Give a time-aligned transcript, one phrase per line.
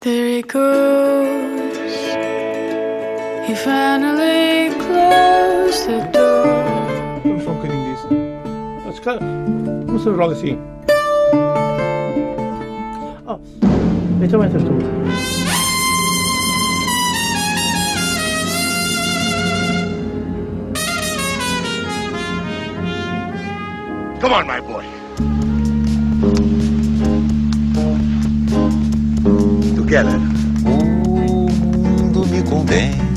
[0.00, 1.76] There he goes.
[3.48, 6.46] He finally closed the door.
[6.46, 8.02] I'm fucking this.
[8.84, 9.90] That's kind of.
[9.90, 10.58] What's the wrong thing?
[13.26, 13.40] Oh,
[14.22, 14.80] it's a winter storm.
[24.20, 24.87] Come on, my boy.
[29.88, 30.18] Keller.
[30.18, 30.28] Né?
[30.66, 33.07] O mundo me convém.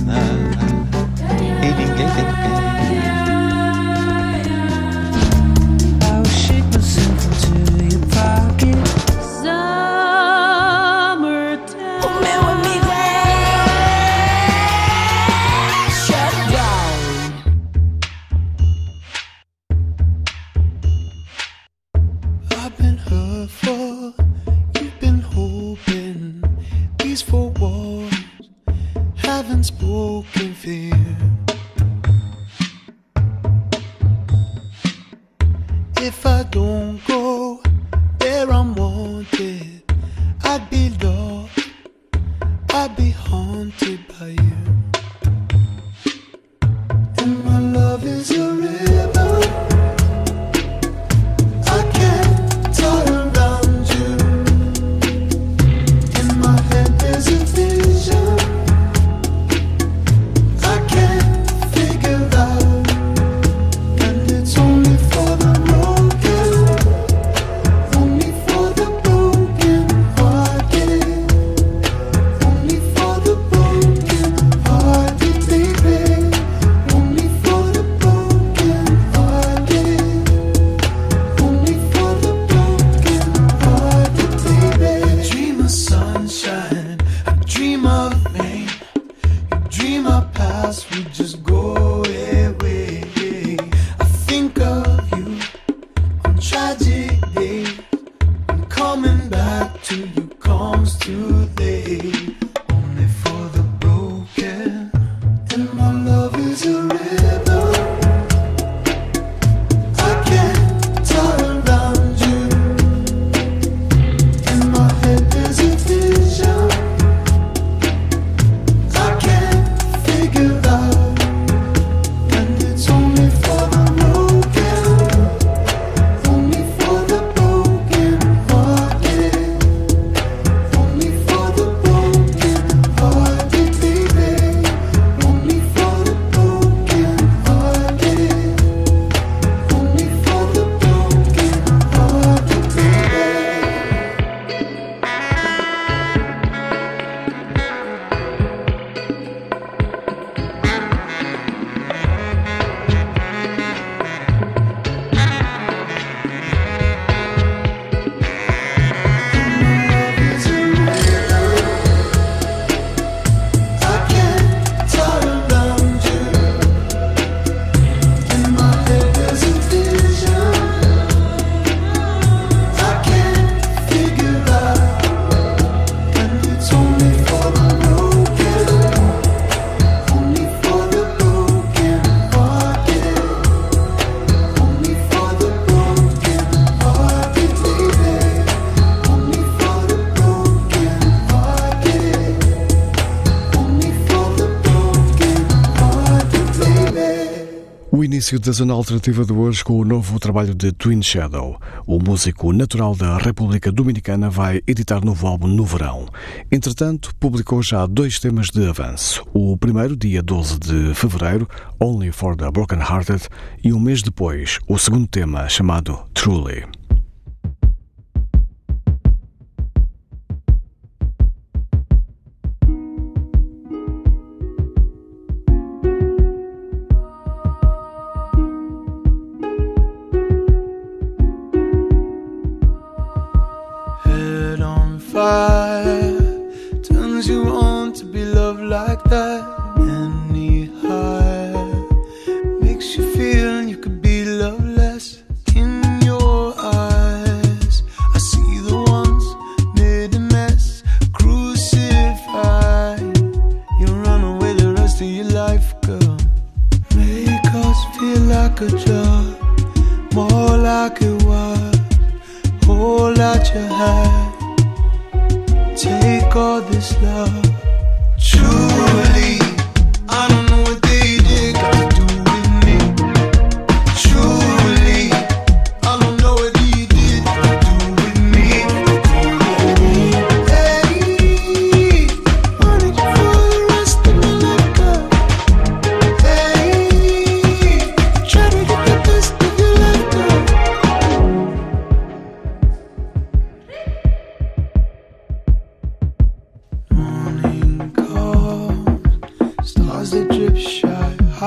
[198.31, 201.59] início da Zona Alternativa de hoje com o novo trabalho de Twin Shadow.
[201.85, 206.07] O músico natural da República Dominicana vai editar novo álbum no verão.
[206.49, 209.25] Entretanto, publicou já dois temas de avanço.
[209.33, 211.47] O primeiro, dia 12 de fevereiro,
[211.79, 213.27] Only for the Broken Hearted,
[213.63, 216.80] e um mês depois, o segundo tema, chamado Truly.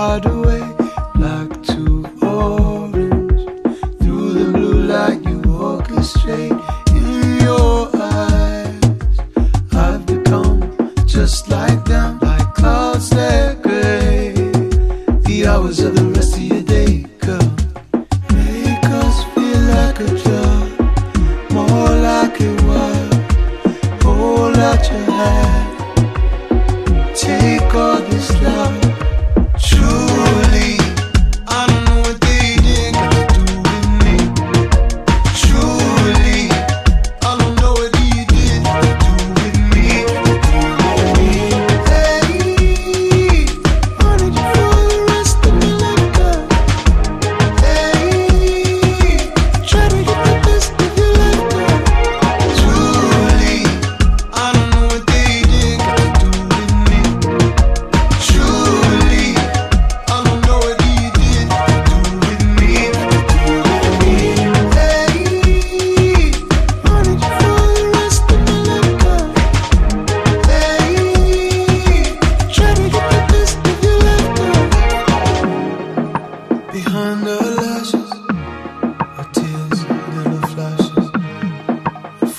[0.05, 0.64] hard away.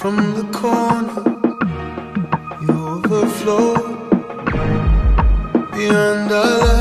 [0.06, 1.24] from the corner.
[2.62, 3.74] You overflow
[5.72, 6.75] beyond our love.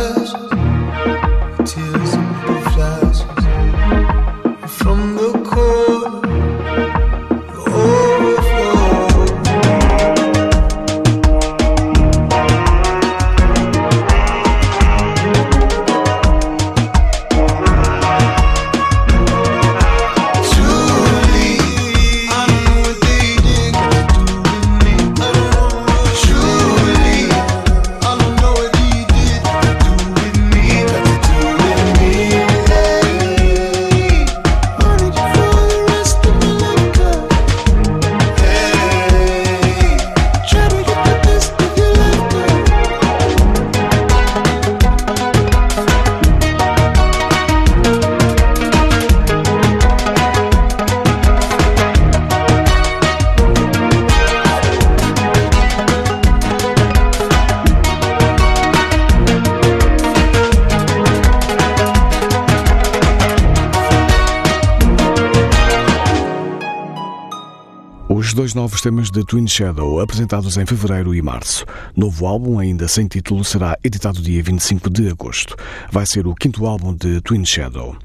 [69.15, 71.65] de Twin Shadow, apresentados em fevereiro e março.
[71.97, 75.55] Novo álbum, ainda sem título, será editado dia 25 de agosto.
[75.89, 77.97] Vai ser o quinto álbum de Twin Shadow.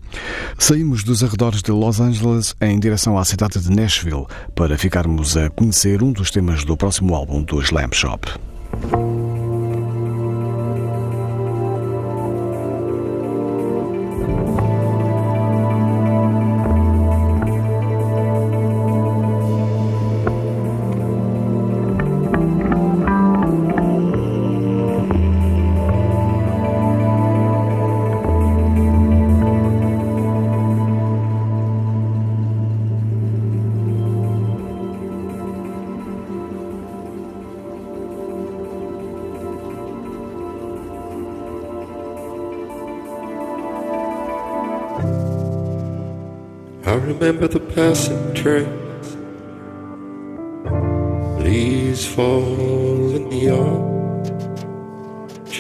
[0.60, 5.50] Saímos dos arredores de Los Angeles em direção à cidade de Nashville para ficarmos a
[5.50, 8.32] conhecer um dos temas do próximo álbum do Slam Shop.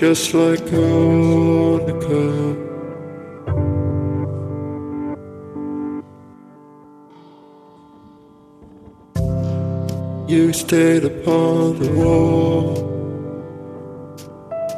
[0.09, 2.23] just like Monica.
[10.27, 12.73] You stayed upon the wall.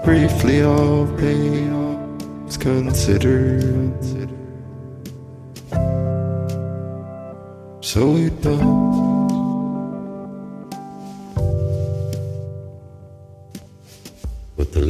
[0.03, 1.71] Briefly, all pain
[2.45, 4.29] was considered.
[7.79, 9.10] So we done.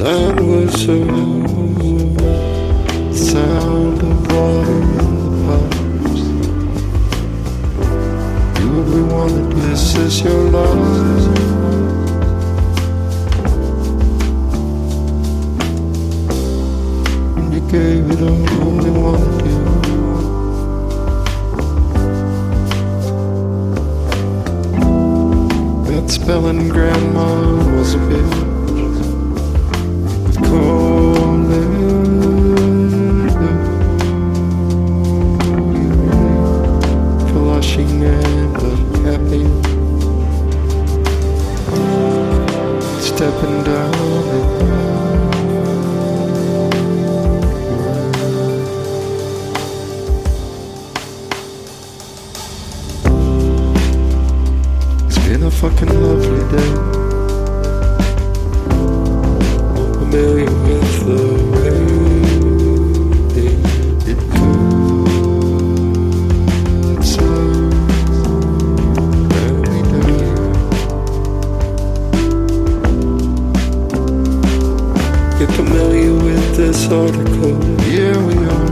[0.02, 6.22] Land was around the sound of water in the pipes.
[8.58, 11.26] You'll be one that misses your life.
[17.36, 19.62] And you gave it all, only one to you.
[25.86, 27.28] That spelling grandma
[27.76, 28.51] was a bitch.
[43.22, 44.81] Stepping down.
[75.42, 77.60] Get familiar with this article.
[77.80, 78.70] Here we are.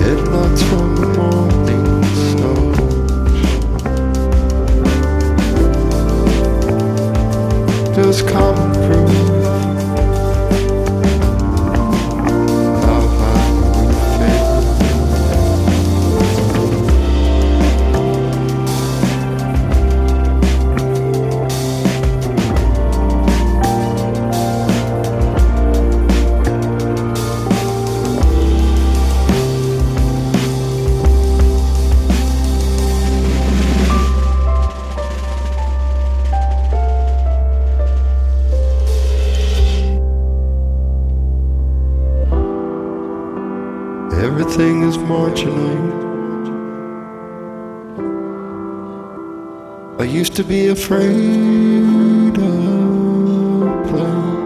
[0.00, 2.72] Headlights from the morning snow.
[7.94, 8.69] Just common
[50.30, 54.36] used to be afraid of playing.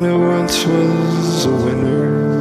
[0.00, 2.38] There once was a winner.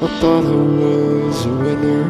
[0.00, 0.48] I thought I
[0.80, 2.04] was a winner.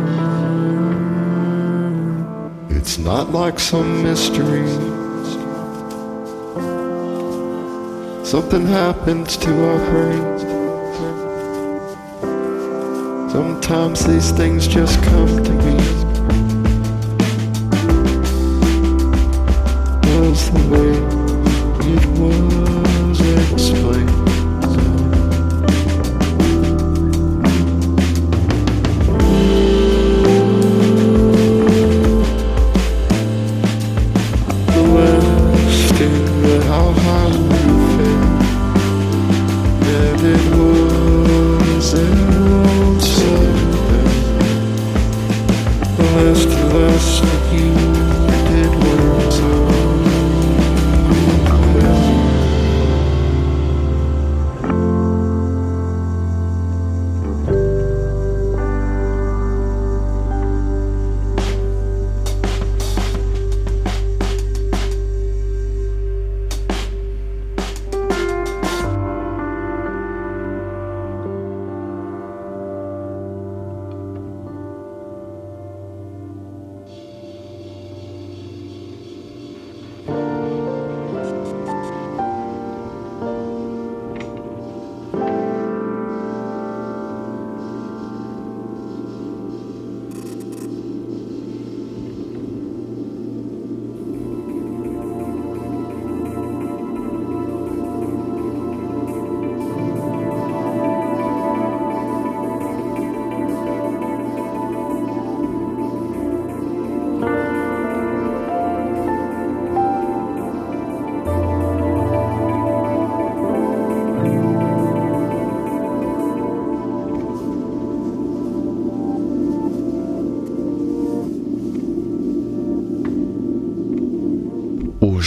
[2.70, 4.68] It's not like some mystery.
[8.24, 10.61] Something happens to our brains.
[13.32, 15.76] Sometimes these things just come to me.
[20.20, 20.92] Was the way
[21.88, 23.20] it was
[23.52, 24.01] explained.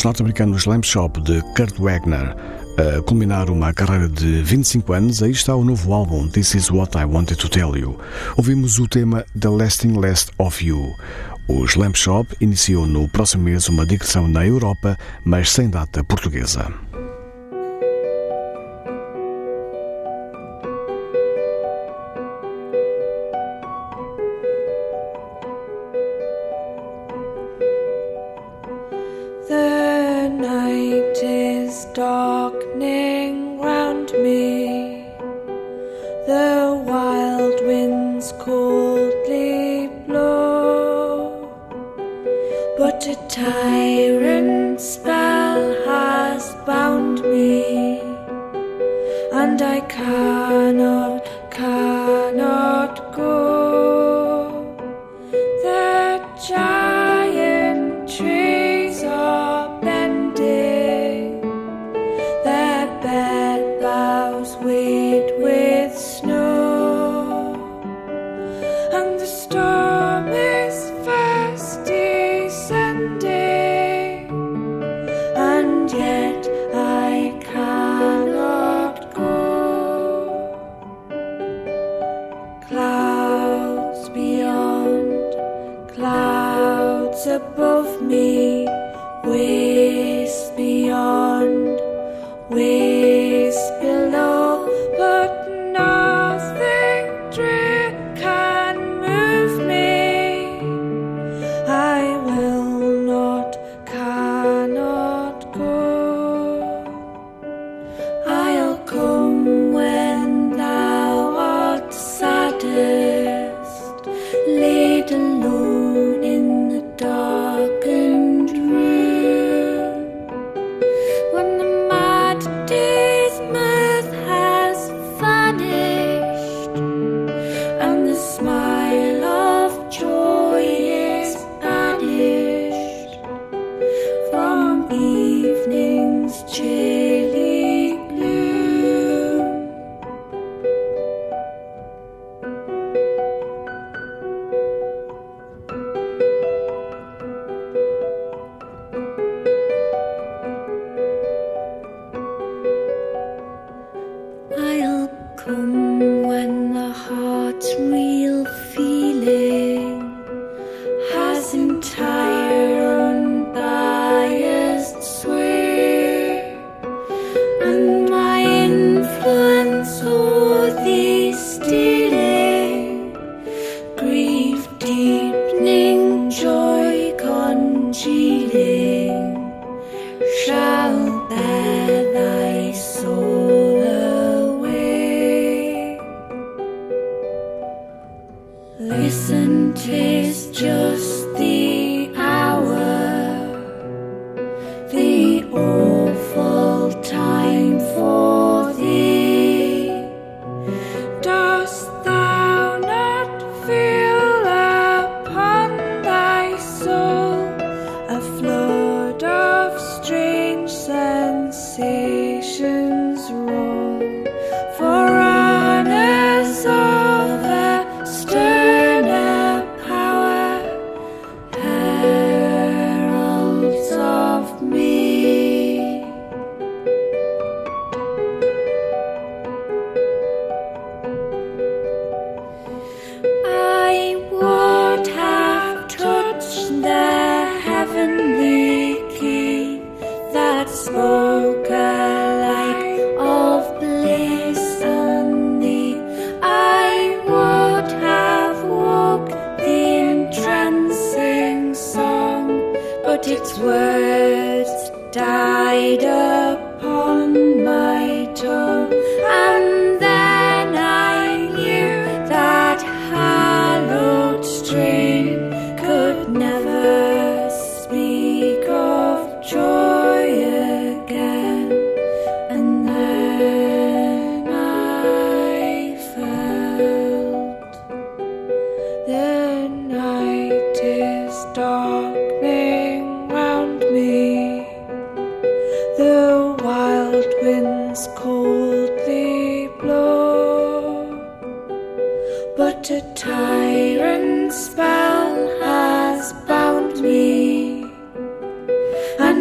[0.06, 2.36] Norte-americanos Lamp Shop de Kurt Wagner
[2.78, 6.96] a culminar uma carreira de 25 anos, aí está o novo álbum This Is What
[6.96, 7.98] I Wanted to Tell You.
[8.38, 10.94] Ouvimos o tema The Lasting Last of You.
[11.48, 16.72] Os Lamp Shop iniciou no próximo mês uma digressão na Europa, mas sem data portuguesa.
[49.88, 51.15] Cannot.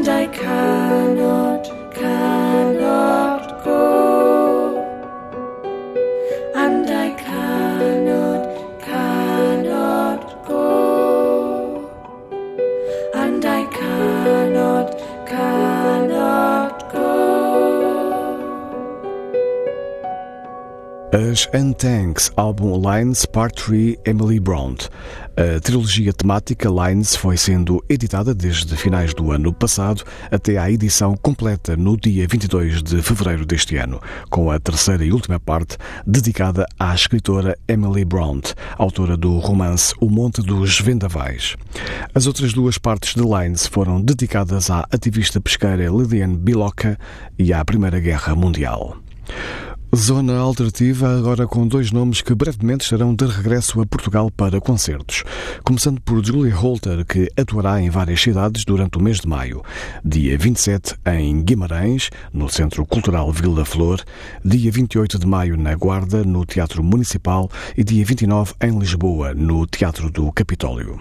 [0.07, 1.65] and I cannot,
[1.95, 4.77] cannot go,
[6.55, 11.91] and I cannot, cannot go,
[13.15, 17.15] and I cannot, cannot go.
[21.15, 24.91] Ash and Tanks album Lines Part 3 Emily Bront
[25.37, 31.17] A trilogia temática Lines foi sendo editada desde finais do ano passado até à edição
[31.17, 36.65] completa no dia 22 de fevereiro deste ano, com a terceira e última parte dedicada
[36.79, 41.57] à escritora Emily Bront, autora do romance O Monte dos Vendavais.
[42.15, 46.97] As outras duas partes de Lines foram dedicadas à ativista pesqueira Lillian Biloca
[47.37, 48.97] e à Primeira Guerra Mundial.
[49.95, 55.23] Zona Alternativa, agora com dois nomes que brevemente estarão de regresso a Portugal para concertos.
[55.63, 59.63] Começando por Julia Holter, que atuará em várias cidades durante o mês de maio.
[60.05, 64.03] Dia 27 em Guimarães, no Centro Cultural Vila Flor.
[64.45, 67.49] Dia 28 de maio na Guarda, no Teatro Municipal.
[67.77, 70.99] E dia 29 em Lisboa, no Teatro do Capitólio.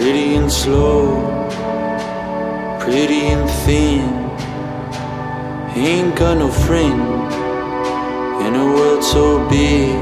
[0.00, 1.20] Pretty and slow,
[2.80, 4.04] pretty and thin.
[5.76, 7.00] Ain't got no friend
[8.44, 9.94] in a world so big.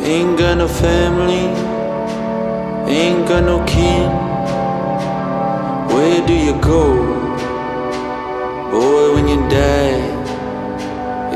[0.00, 1.46] Ain't got no family,
[2.92, 4.10] ain't got no kin.
[5.94, 6.86] Where do you go,
[8.70, 10.02] boy, when you die?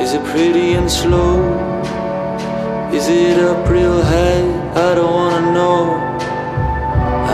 [0.02, 1.38] Is it pretty and slow?
[2.92, 4.57] Is it up real high?
[4.74, 5.82] I don't wanna know.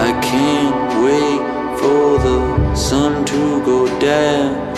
[0.06, 1.40] I can't wait
[1.78, 4.74] for the sun to go down.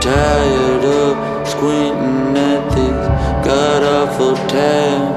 [0.00, 3.06] Tired of squinting at this
[3.46, 5.12] god awful town.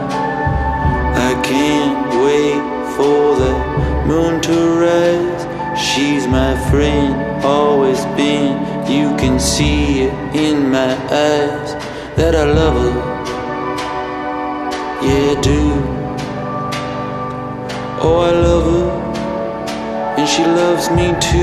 [1.30, 2.62] I can't wait
[2.96, 3.54] for the
[4.06, 5.44] moon to rise.
[5.80, 8.54] She's my friend, always been.
[8.92, 11.74] You can see it in my eyes
[12.18, 13.03] that I love her.
[18.16, 21.43] Oh, I love her, and she loves me too.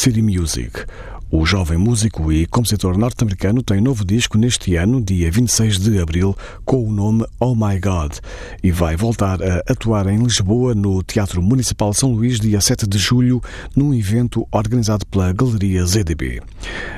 [0.00, 0.86] City Music.
[1.30, 6.34] O jovem músico e compositor norte-americano tem novo disco neste ano, dia 26 de abril,
[6.64, 8.14] com o nome Oh My God,
[8.62, 12.96] e vai voltar a atuar em Lisboa no Teatro Municipal São Luís, dia 7 de
[12.96, 13.42] julho,
[13.76, 16.40] num evento organizado pela Galeria ZDB.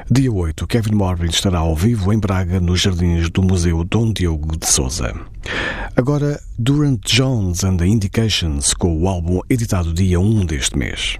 [0.09, 4.57] Dia 8, Kevin Morby estará ao vivo em Braga, nos jardins do Museu Dom Diogo
[4.57, 5.12] de Souza.
[5.97, 11.19] Agora, Durant Jones and the Indications, com o álbum editado dia 1 deste mês.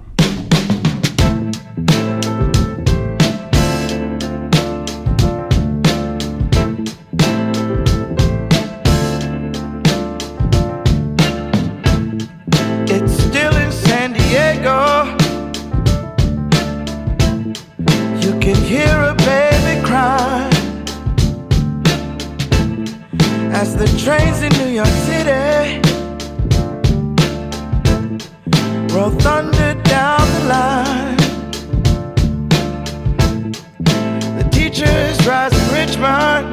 [34.73, 36.51] Teachers rise in Richmond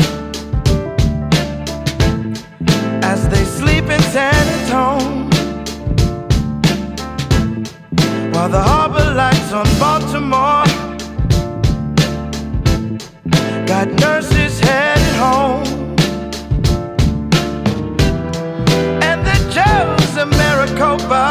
[3.03, 5.31] as they sleep in San Antonio.
[8.33, 10.67] While the harbor lights on Baltimore
[13.67, 15.65] got nurses headed home.
[19.03, 21.30] And the jails of Maricopa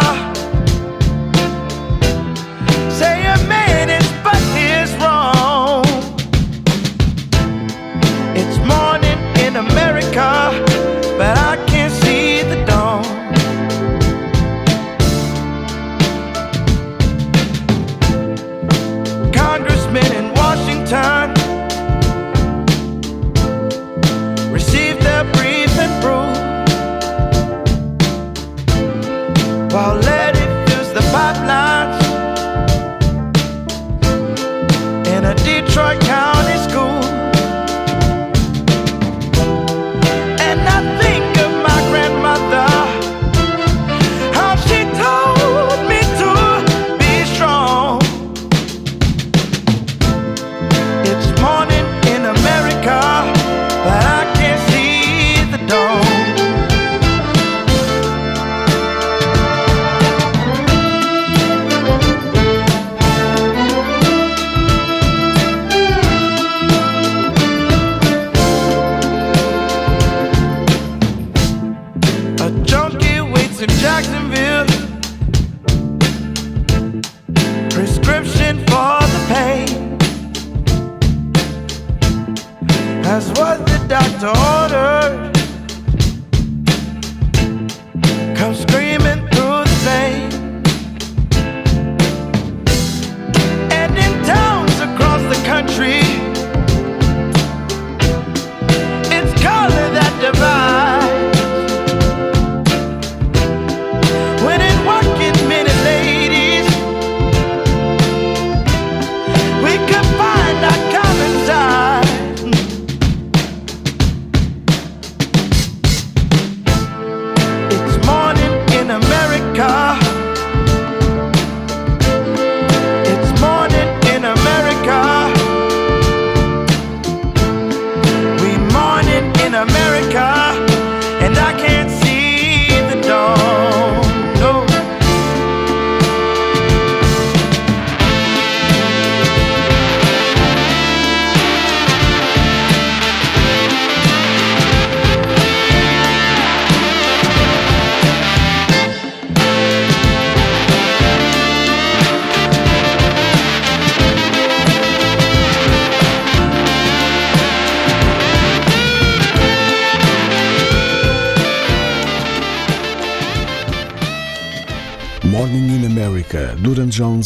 [9.60, 10.69] America,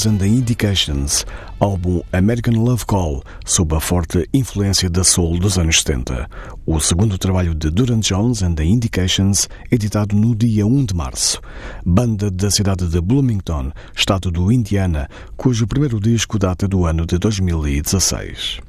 [0.03, 1.25] Jones and the Indications,
[1.59, 6.27] álbum American Love Call, sob a forte influência da soul dos anos 70.
[6.65, 11.39] O segundo trabalho de Duran Jones and the Indications, editado no dia 1 de março.
[11.85, 17.17] Banda da cidade de Bloomington, estado do Indiana, cujo primeiro disco data do ano de
[17.17, 18.59] 2016.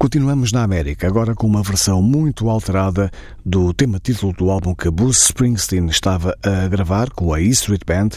[0.00, 3.10] Continuamos na América, agora com uma versão muito alterada
[3.44, 7.82] do tema título do álbum que Bruce Springsteen estava a gravar com a E Street
[7.86, 8.08] Band,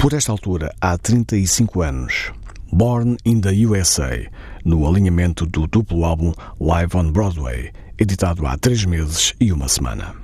[0.00, 2.32] por esta altura há 35 anos.
[2.72, 4.26] Born in the USA,
[4.64, 10.19] no alinhamento do duplo álbum Live on Broadway, editado há três meses e uma semana.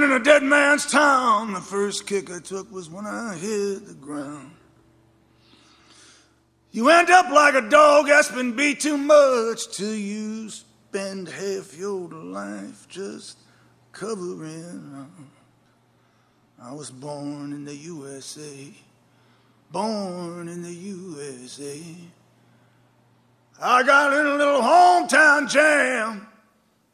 [0.00, 1.52] Down in a dead man's town.
[1.52, 4.52] The first kick I took was when I hit the ground.
[6.72, 11.76] You end up like a dog that's been beat too much till you spend half
[11.76, 13.38] your life just
[13.92, 15.10] covering.
[16.62, 18.72] I was born in the USA,
[19.72, 21.80] born in the USA.
[23.60, 26.26] I got in a little hometown jam,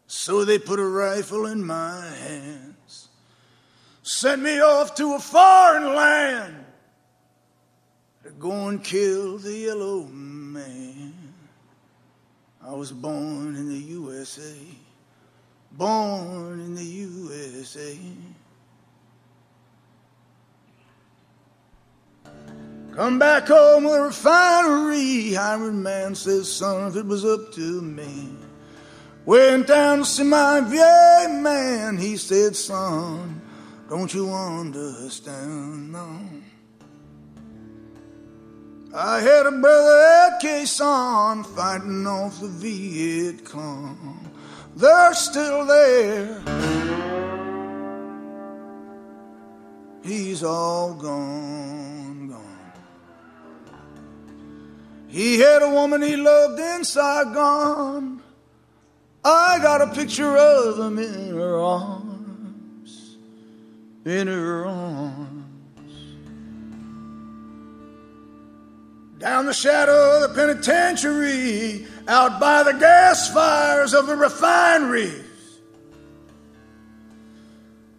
[0.07, 2.66] so they put a rifle in my hands,
[4.07, 6.65] sent me off to a foreign land
[8.23, 11.13] to go and kill the yellow man.
[12.63, 14.55] I was born in the USA,
[15.73, 17.99] born in the USA.
[22.95, 25.35] Come back home with a refinery.
[25.35, 28.31] Hired man says, son, if it was up to me.
[29.25, 31.99] Went down to see my VA man.
[31.99, 33.36] He said, son,
[33.89, 35.93] don't you understand?
[35.93, 36.19] No.
[38.95, 44.31] I had a brother at Khe Sanh fighting off the Viet Cong.
[44.75, 46.43] They're still there.
[50.03, 52.73] He's all gone, gone.
[55.09, 58.23] He had a woman he loved in Saigon.
[59.25, 61.96] I got a picture of them in her arms,
[64.07, 65.43] in her arms.
[69.19, 75.25] Down the shadow of the penitentiary, out by the gas fires of the refineries.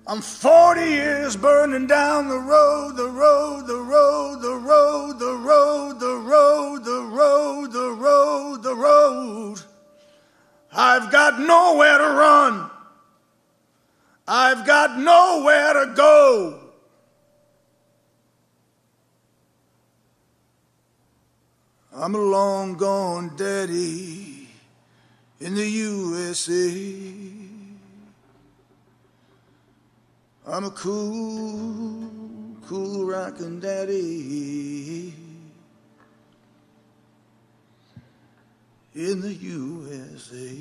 [0.08, 6.00] I'm 40 years burning down the road, the road, the road, the road, the road,
[6.00, 9.62] the road, the road, the road, the road.
[10.72, 12.72] I've got nowhere to run.
[14.28, 16.60] I've got nowhere to go.
[21.96, 24.50] I'm a long gone daddy
[25.40, 27.08] in the USA.
[30.46, 32.10] I'm a cool,
[32.68, 35.14] cool rockin' daddy
[38.94, 40.56] in the USA.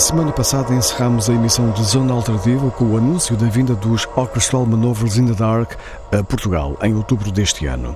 [0.00, 4.64] Semana passada encerramos a emissão de Zona Alternativa com o anúncio da vinda dos Orchestral
[4.64, 5.72] Manovers in the Dark
[6.10, 7.94] a Portugal em outubro deste ano.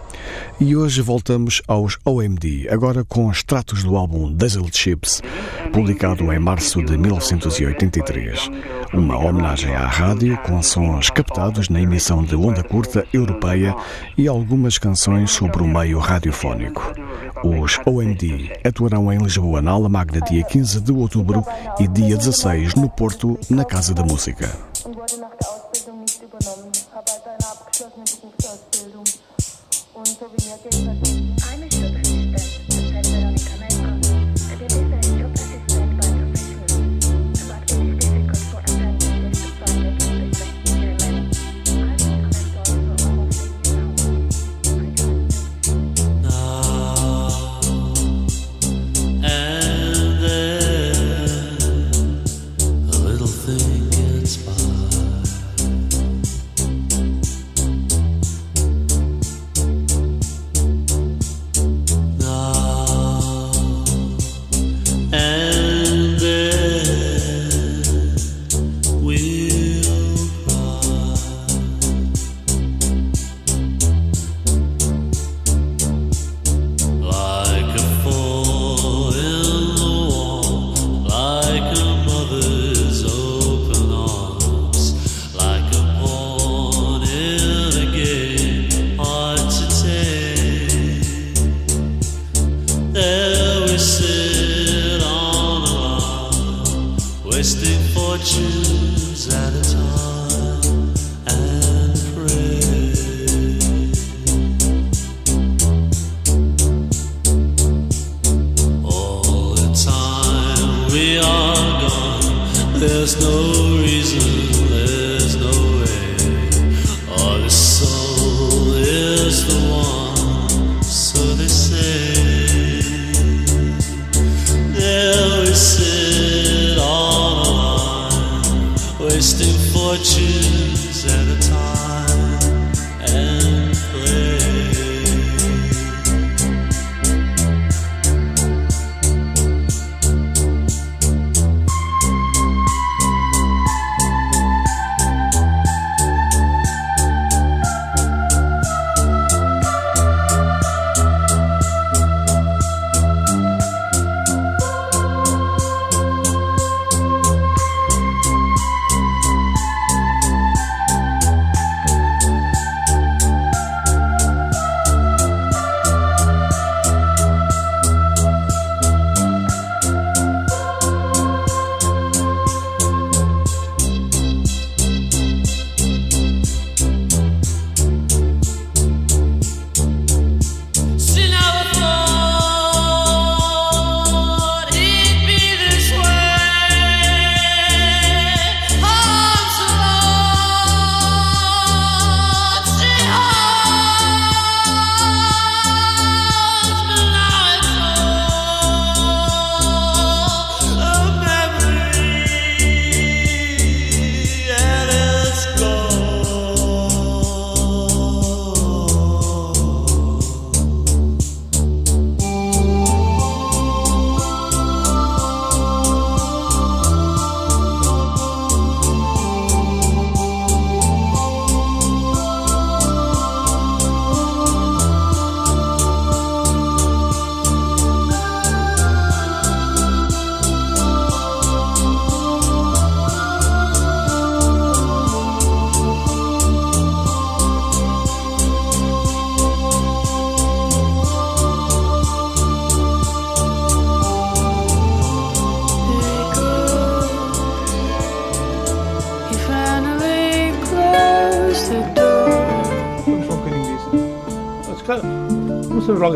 [0.61, 5.23] E hoje voltamos aos OMD, agora com extratos do álbum Dazzled Ships,
[5.73, 8.51] publicado em março de 1983.
[8.93, 13.75] Uma homenagem à rádio com sons captados na emissão de onda curta europeia
[14.17, 17.04] e algumas canções sobre o meio radiofónico.
[17.45, 21.45] Os OMD atuarão em Lisboa na Aula Magna dia 15 de outubro
[21.79, 24.74] e dia 16 no Porto, na Casa da Música.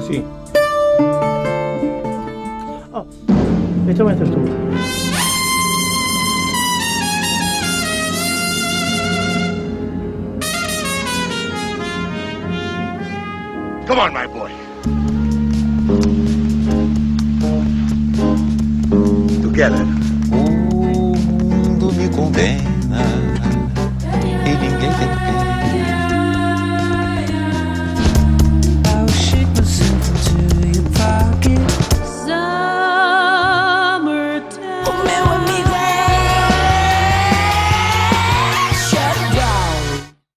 [0.08, 0.37] Vamos